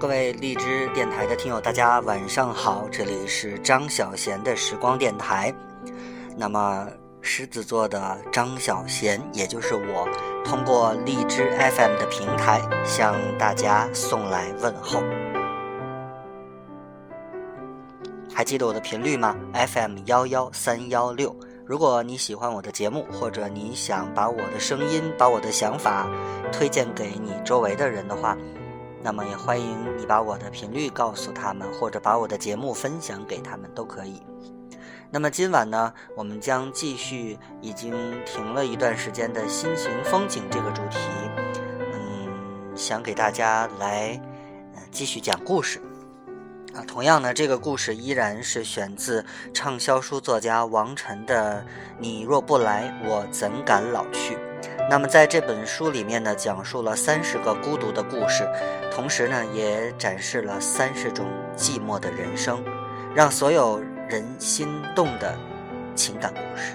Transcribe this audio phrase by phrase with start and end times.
[0.00, 5.54] 各位荔枝电台的听友，大家晚上好，这里是张小贤的时光电台。
[6.38, 6.88] 那么，
[7.20, 10.08] 狮子座的张小贤，也就是我，
[10.42, 15.02] 通过荔枝 FM 的平台向大家送来问候。
[18.34, 21.36] 还记得我的频率吗？FM 幺幺三幺六。
[21.66, 26.08] 如果你喜欢我的节目，或者你想把我的声音、把我的想法
[26.50, 28.34] 推荐给你周围的人的话，
[29.02, 34.22] 那么也欢迎你把我的频率告诉他们，或者把我的节目分享给他们都可以。
[35.10, 37.92] 那么今晚呢，我们将继续已经
[38.24, 40.98] 停了一段时间的心情风景这个主题，
[41.92, 44.20] 嗯，想给大家来
[44.90, 45.80] 继续讲故事。
[46.74, 51.60] 啊，同样呢，这个故事依然是选自畅销书作家王晨的
[51.98, 54.36] 《你若不来，我怎敢老去》。
[54.90, 58.44] 那么在这本书里面呢，讲述了三十个孤独的故事，
[58.92, 62.60] 同时呢，也展示了三十种寂寞的人生，
[63.14, 65.38] 让所有人心动的
[65.94, 66.74] 情感故事。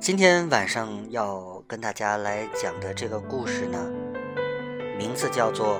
[0.00, 3.78] 今天晚上要跟大家来讲的这个故事呢，
[4.98, 5.76] 名字叫做《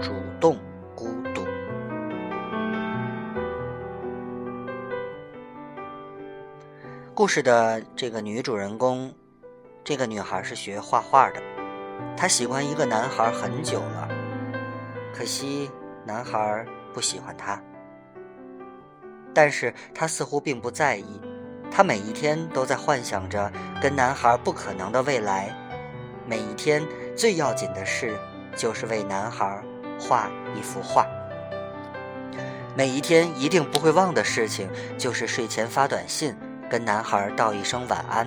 [0.00, 0.56] 主动
[0.94, 1.42] 孤独》。
[7.14, 9.12] 故事的这个女主人公，
[9.82, 11.42] 这个女孩是学画画的，
[12.16, 14.08] 她喜欢一个男孩很久了，
[15.12, 15.68] 可惜
[16.04, 17.60] 男孩不喜欢她，
[19.34, 21.20] 但是她似乎并不在意。
[21.70, 23.50] 她每一天都在幻想着
[23.82, 25.52] 跟男孩不可能的未来，
[26.24, 26.82] 每一天
[27.16, 28.16] 最要紧的事
[28.56, 29.60] 就是为男孩
[29.98, 31.06] 画一幅画。
[32.76, 36.36] 每一天一定不会忘的事情就是睡前发短信
[36.70, 38.26] 跟男孩道一声晚安，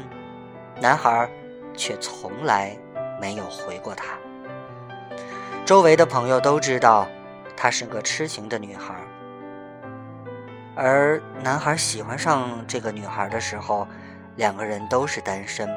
[0.81, 1.29] 男孩
[1.75, 2.78] 却从来
[3.22, 4.18] 没有回过她。
[5.66, 7.07] 周围的朋友都知道
[7.56, 8.94] 她是个痴情的女孩。
[10.75, 13.88] 而男孩喜欢上这个女孩的时候，
[14.35, 15.69] 两个人都是单身，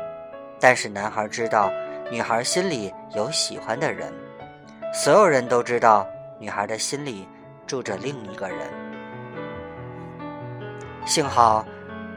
[0.59, 1.71] 但是男孩知道
[2.11, 4.13] 女孩心里有喜欢的人，
[4.95, 6.07] 所有人都知道
[6.39, 7.29] 女孩的心里
[7.67, 8.71] 住着另一个人。
[11.05, 11.67] 幸好，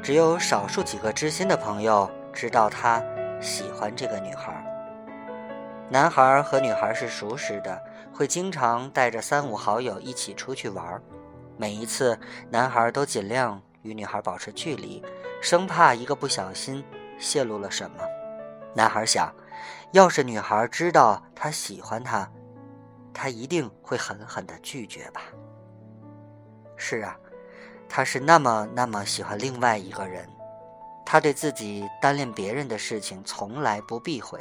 [0.04, 3.02] 只有少数几个知心的朋友知道他
[3.42, 4.64] 喜欢这个女孩。
[5.90, 7.82] 男孩和女孩是熟识的，
[8.14, 11.02] 会经常带着三五好友一起出去玩。
[11.58, 12.16] 每一次，
[12.52, 15.04] 男孩都尽量与女孩保持距离，
[15.42, 16.86] 生怕一个不小心
[17.18, 18.04] 泄露了什么。
[18.76, 19.34] 男孩想，
[19.94, 22.30] 要是女孩知道他喜欢她，
[23.17, 25.23] 他一定会狠狠的拒绝吧。
[26.75, 27.19] 是啊，
[27.89, 30.29] 他是那么那么喜欢另外一个人，
[31.03, 34.39] 他对自己单恋别人的事情从来不避讳，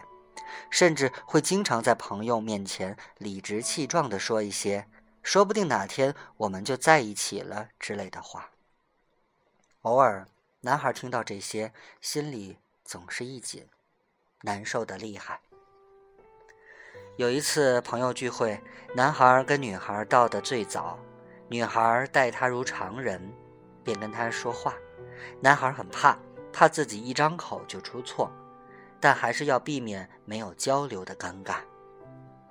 [0.68, 4.86] 甚至会经常在朋友面前理直气壮地说一些。
[5.22, 8.50] 说不定哪天我们就在一起了之类的话。
[9.80, 10.28] 偶尔，
[10.60, 13.66] 男孩听到这些，心里总是一紧，
[14.42, 15.40] 难受的厉害。
[17.16, 18.60] 有一次朋友聚会，
[18.94, 20.98] 男孩跟女孩到的最早，
[21.48, 23.32] 女孩待他如常人，
[23.82, 24.74] 便跟他说话。
[25.40, 26.18] 男孩很怕，
[26.52, 28.30] 怕自己一张口就出错，
[29.00, 31.54] 但还是要避免没有交流的尴尬。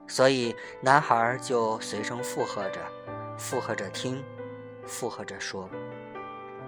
[0.08, 2.82] 所以，男孩就随声附和着，
[3.38, 4.24] 附和着听，
[4.88, 5.70] 附和着说。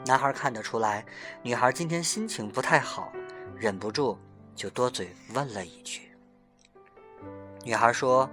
[0.05, 1.03] 男孩看得出来，
[1.41, 3.11] 女孩今天心情不太好，
[3.55, 4.19] 忍不住
[4.55, 6.03] 就多嘴问了一句。
[7.67, 8.29] 女孩说：“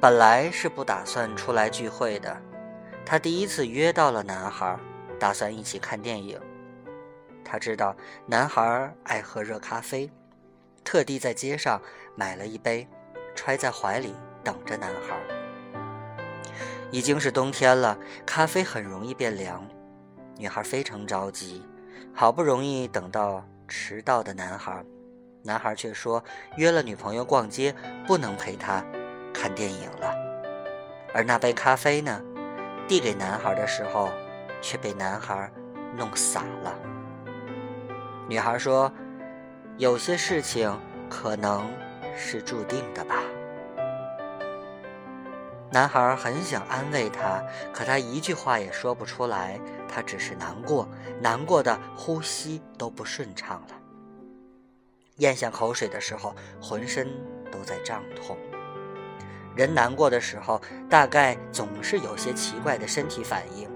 [0.00, 2.40] 本来是不打算出来聚会的，
[3.04, 4.78] 她第一次约到了男孩，
[5.18, 6.40] 打算一起看电影。
[7.44, 10.08] 她知道男孩爱喝热咖啡，
[10.84, 11.82] 特地在街上
[12.14, 12.86] 买了一杯，
[13.34, 15.18] 揣在怀里。”等着男孩。
[16.92, 19.68] 已经是冬天了，咖啡很容易变凉。
[20.36, 21.66] 女孩非常着急，
[22.14, 24.84] 好不容易等到迟到的男孩，
[25.42, 26.22] 男孩却说
[26.56, 27.74] 约了女朋友逛街，
[28.06, 28.84] 不能陪她
[29.32, 30.14] 看电影了。
[31.14, 32.20] 而那杯咖啡呢，
[32.86, 34.10] 递给男孩的时候，
[34.60, 35.50] 却被男孩
[35.96, 36.74] 弄洒了。
[38.28, 38.92] 女孩说
[39.78, 41.70] ：“有些事情可能
[42.16, 43.22] 是注定的吧。”
[45.70, 47.42] 男孩很想安慰她，
[47.72, 49.58] 可他一句话也说不出来。
[49.88, 50.86] 他只是难过，
[51.20, 53.74] 难过的呼吸都不顺畅了。
[55.18, 57.08] 咽下口水的时候，浑身
[57.52, 58.36] 都在胀痛。
[59.54, 63.68] 人难过的时候，大概总是有些奇怪的身体反应。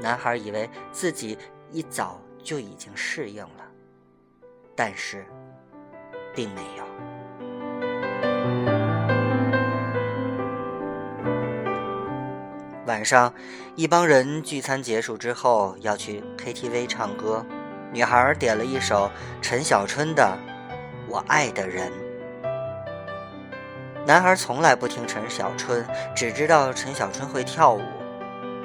[0.00, 1.38] 男孩以为自己
[1.70, 3.64] 一早就已经适应了，
[4.74, 5.24] 但是，
[6.34, 6.84] 并没有。
[12.84, 13.32] 晚上，
[13.74, 17.46] 一帮人聚餐结束之后要去 KTV 唱歌，
[17.92, 19.10] 女孩点了一首
[19.42, 20.38] 陈小春的
[21.06, 21.90] 《我爱的人》。
[24.06, 25.86] 男孩从来不听陈小春，
[26.16, 27.82] 只知道陈小春会跳舞。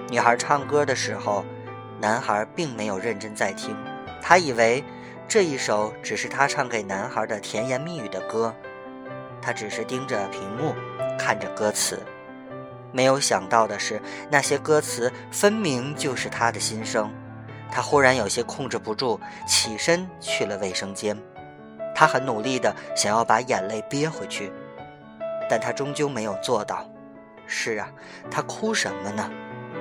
[0.09, 1.43] 女孩唱歌的时候，
[1.99, 3.75] 男孩并没有认真在听，
[4.21, 4.81] 他以为
[5.27, 8.55] 这一首只是他唱给男孩的甜言蜜语的歌，
[9.41, 10.73] 他只是盯着屏幕，
[11.19, 12.01] 看着歌词。
[12.93, 14.01] 没有想到的是，
[14.31, 17.11] 那些歌词分明就是他的心声。
[17.71, 21.17] 他忽然有些控制不住，起身去了卫生间。
[21.93, 24.51] 他很努力地想要把眼泪憋回去。
[25.49, 26.85] 但他终究没有做到。
[27.45, 27.89] 是啊，
[28.29, 29.31] 他哭什么呢？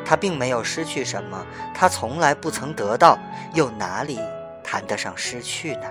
[0.05, 1.45] 他并没有失去什么，
[1.75, 3.19] 他从来不曾得到，
[3.53, 4.21] 又哪里
[4.63, 5.91] 谈得上失去呢？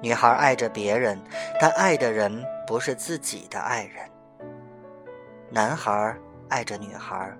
[0.00, 1.20] 女孩爱着别人，
[1.60, 4.10] 但爱的人不是自己的爱人。
[5.50, 6.16] 男孩
[6.48, 7.30] 爱着女孩，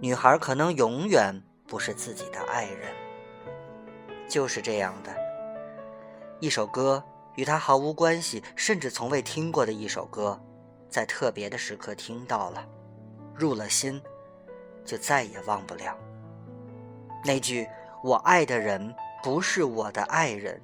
[0.00, 2.92] 女孩可能永远不是自己的爱人。
[4.28, 5.14] 就是这样的
[6.40, 7.00] 一首歌。
[7.36, 10.40] 与他毫无关系，甚至从未听过的一首歌，
[10.90, 12.68] 在特别的时刻听到了，
[13.32, 14.02] 入了心，
[14.84, 15.96] 就再也忘不了。
[17.24, 17.68] 那句
[18.02, 18.92] “我爱的人
[19.22, 20.60] 不是我的爱人”，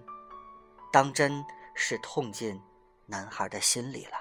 [0.92, 1.44] 当真
[1.76, 2.60] 是痛进
[3.06, 4.18] 男孩的心里了。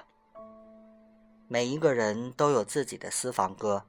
[1.48, 3.84] 每一个人都有自己的私房歌，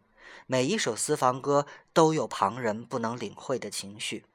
[0.48, 4.26] 每一首私房歌都有旁人不能领会的情绪。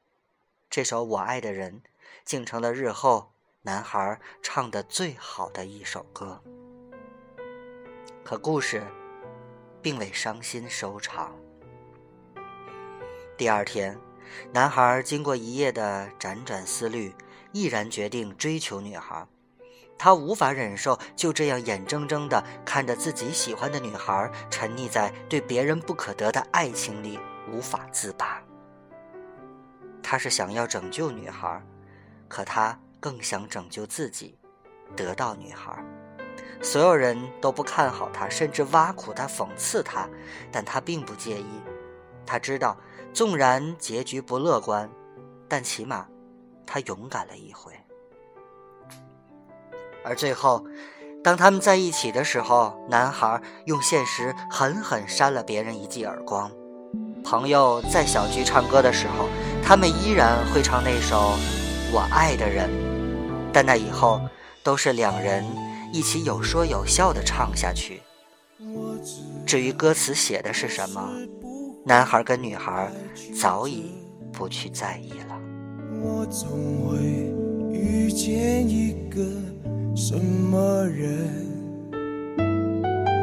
[0.69, 1.83] 这首《我爱的人》
[2.25, 3.33] 竟成了日后。
[3.63, 6.43] 男孩唱的最好的一首歌，
[8.25, 8.83] 可故事
[9.83, 11.37] 并未伤心收场。
[13.37, 14.01] 第二天，
[14.51, 17.15] 男孩经过一夜的辗转思虑，
[17.53, 19.29] 毅然决定追求女孩。
[20.03, 27.21] 他无法忍受就这样眼睁睁的看着自己喜欢的女孩沉溺在对别人不可得的爱情里，
[27.53, 28.43] 无法自拔。
[30.03, 31.63] 他是想要拯救女孩，
[32.29, 32.79] 可他。
[33.03, 34.39] 更想拯救自己，
[34.95, 35.83] 得到女孩。
[36.61, 40.07] 所有人都不看好他，甚至挖苦他、讽刺他，
[40.53, 41.63] 但他并不介意。
[42.27, 42.77] 他知道，
[43.15, 44.91] 纵然结局不乐观，
[45.49, 46.07] 但起码
[46.67, 47.73] 他勇敢了一回。
[50.05, 50.65] 而最后，
[51.23, 56.51] 当他们在一起的时候，男孩用现实狠狠扇了别人一记耳光。
[57.23, 59.29] 朋友在小聚唱歌的时候，
[59.63, 61.17] 他们依然会唱那首
[61.93, 62.69] 《我爱的人》。
[63.53, 64.21] 但那以后，
[64.63, 65.45] 都是两人
[65.93, 68.01] 一起有说有笑的唱下去。
[69.45, 71.11] 至于歌词写的是什么，
[71.85, 72.91] 男孩跟女孩
[73.41, 73.91] 早已
[74.33, 75.39] 不去在意了。
[76.03, 76.49] 我总
[76.89, 76.99] 会
[77.73, 79.21] 遇见一个
[79.95, 81.09] 什么人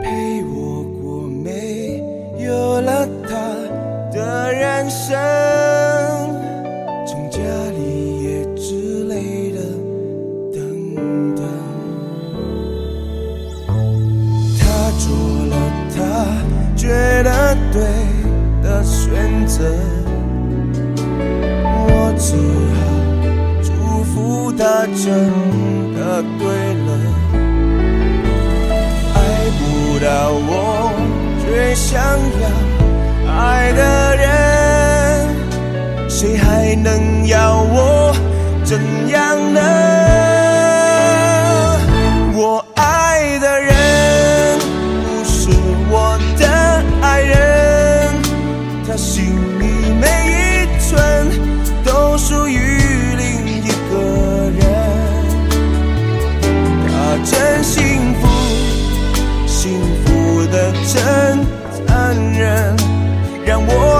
[0.03, 2.01] 陪我过没
[2.43, 3.35] 有了他
[4.11, 5.17] 的人生？
[7.05, 7.39] 从家
[7.71, 9.59] 里也之类的
[10.53, 11.45] 等等。
[14.59, 15.07] 他做
[15.47, 15.55] 了
[15.95, 15.97] 他
[16.75, 16.87] 觉
[17.23, 17.81] 得对
[18.61, 19.63] 的选择，
[21.63, 22.35] 我只
[22.75, 22.79] 好
[23.63, 23.67] 祝
[24.03, 25.66] 福他成。
[26.39, 26.47] 对
[26.85, 26.89] 了，
[29.13, 29.17] 爱
[29.57, 29.61] 不
[29.99, 30.49] 到我
[31.45, 31.45] 最
[31.75, 32.01] 想
[32.41, 32.45] 要
[33.31, 33.81] 爱的
[34.15, 34.25] 人，
[36.09, 38.15] 谁还能要我
[38.63, 39.59] 怎样呢？
[42.35, 44.59] 我爱的人
[45.03, 45.49] 不是
[45.89, 46.47] 我的
[47.01, 47.35] 爱人，
[48.87, 49.25] 他心
[49.59, 49.63] 里
[49.99, 50.89] 每一寸
[51.83, 52.76] 都属于。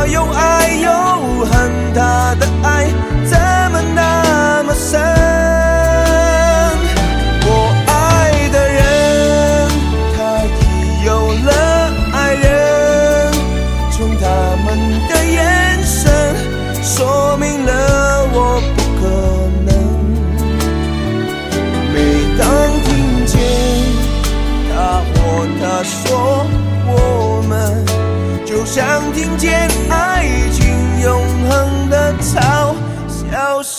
[0.10, 0.37] 想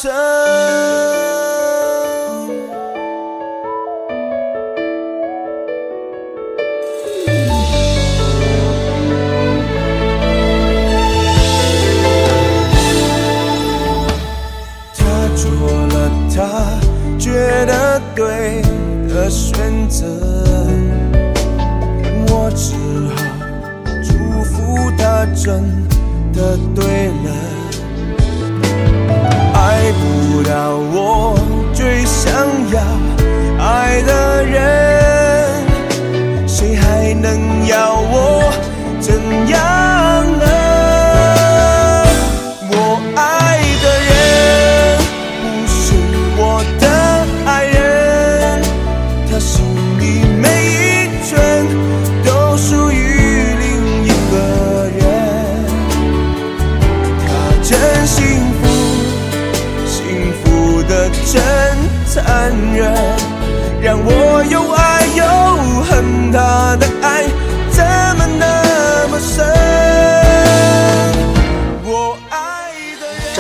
[0.00, 0.12] 真
[14.96, 15.50] 他做
[15.88, 16.78] 了他
[17.18, 17.32] 觉
[17.66, 18.62] 得对
[19.08, 20.06] 的选择
[22.28, 22.76] 我只
[23.16, 23.20] 好
[24.04, 25.60] 祝福他真
[26.32, 27.67] 的对了。
[29.60, 31.34] 爱不到我
[31.74, 32.32] 最想
[32.70, 32.80] 要
[33.58, 34.87] 爱的人，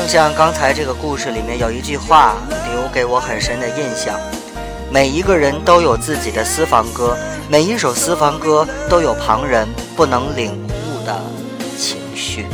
[0.08, 2.36] 像刚才这个故事里面有一句话
[2.72, 4.18] 留给我很深的印象：
[4.90, 7.14] 每一个人都有自己的私房歌，
[7.46, 11.14] 每一首私房歌都有旁人不能领悟的
[11.76, 12.46] 情绪。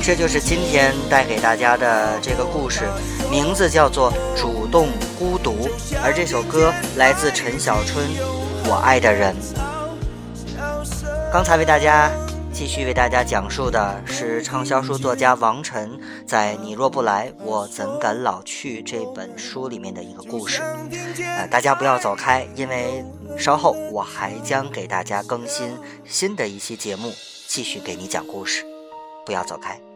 [0.00, 2.84] 这就是今天带给大家的这个故事，
[3.28, 5.68] 名字叫做《主动孤独》，
[6.04, 8.06] 而这首歌来自陈小春，
[8.68, 9.34] 《我爱的人》。
[11.32, 12.08] 刚才为大家
[12.52, 20.60] 继续为大家讲述的是畅销书作家王晨在《你若不来，我怎敢老去》这本书里面的一个故事。
[21.22, 23.02] 呃，大家不要走开，因为
[23.38, 27.10] 稍后我还将给大家更新新的一期节目，
[27.46, 28.64] 继续给你讲故事。
[29.24, 29.91] 不要走开。